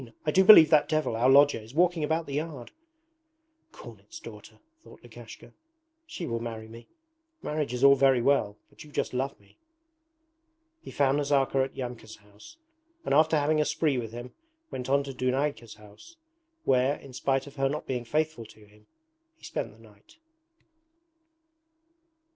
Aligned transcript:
I 0.25 0.31
do 0.31 0.43
believe 0.43 0.71
that 0.71 0.89
devil, 0.89 1.15
our 1.15 1.29
lodger, 1.29 1.59
is 1.59 1.75
walking 1.75 2.03
about 2.03 2.25
the 2.25 2.33
yard.' 2.33 2.71
'Cornet's 3.71 4.19
daughter,' 4.19 4.57
thought 4.83 5.03
Lukashka. 5.03 5.53
'She 6.07 6.25
will 6.25 6.39
marry 6.39 6.67
me. 6.67 6.87
Marriage 7.43 7.71
is 7.71 7.83
all 7.83 7.93
very 7.93 8.19
well, 8.19 8.57
but 8.71 8.83
you 8.83 8.91
just 8.91 9.13
love 9.13 9.39
me!' 9.39 9.59
He 10.81 10.89
found 10.89 11.17
Nazarka 11.19 11.59
at 11.65 11.75
Yamka's 11.75 12.15
house, 12.15 12.57
and 13.05 13.13
after 13.13 13.37
having 13.37 13.61
a 13.61 13.65
spree 13.65 13.99
with 13.99 14.11
him 14.11 14.33
went 14.71 14.87
to 14.87 14.91
Dunayka's 15.13 15.75
house, 15.75 16.17
where, 16.63 16.95
in 16.95 17.13
spite 17.13 17.45
of 17.45 17.57
her 17.57 17.69
not 17.69 17.85
being 17.85 18.03
faithful 18.03 18.47
to 18.47 18.65
him, 18.65 18.87
he 19.37 19.43
spent 19.43 19.71
the 19.71 19.77
night. 19.77 20.17